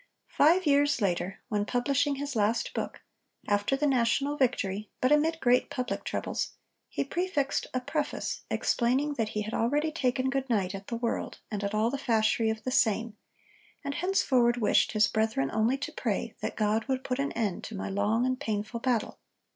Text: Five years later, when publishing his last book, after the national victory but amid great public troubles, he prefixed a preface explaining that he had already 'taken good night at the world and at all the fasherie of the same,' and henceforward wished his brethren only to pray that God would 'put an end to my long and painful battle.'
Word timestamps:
Five 0.29 0.65
years 0.65 0.99
later, 0.99 1.41
when 1.49 1.63
publishing 1.63 2.15
his 2.15 2.35
last 2.35 2.73
book, 2.73 3.01
after 3.47 3.75
the 3.75 3.85
national 3.85 4.35
victory 4.35 4.89
but 4.99 5.11
amid 5.11 5.39
great 5.39 5.69
public 5.69 6.03
troubles, 6.03 6.53
he 6.89 7.03
prefixed 7.03 7.67
a 7.71 7.81
preface 7.81 8.41
explaining 8.49 9.13
that 9.13 9.29
he 9.37 9.43
had 9.43 9.53
already 9.53 9.91
'taken 9.91 10.31
good 10.31 10.49
night 10.49 10.73
at 10.73 10.87
the 10.87 10.95
world 10.97 11.37
and 11.51 11.63
at 11.63 11.75
all 11.75 11.91
the 11.91 11.99
fasherie 11.99 12.49
of 12.49 12.63
the 12.63 12.71
same,' 12.71 13.15
and 13.85 13.93
henceforward 13.93 14.57
wished 14.57 14.93
his 14.93 15.07
brethren 15.07 15.51
only 15.53 15.77
to 15.77 15.91
pray 15.91 16.33
that 16.41 16.57
God 16.57 16.85
would 16.85 17.03
'put 17.03 17.19
an 17.19 17.31
end 17.33 17.63
to 17.65 17.75
my 17.75 17.87
long 17.91 18.25
and 18.25 18.39
painful 18.39 18.79
battle.' 18.79 19.19